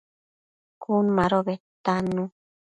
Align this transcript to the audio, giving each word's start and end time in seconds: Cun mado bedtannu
Cun 0.83 1.05
mado 1.17 1.39
bedtannu 1.47 2.23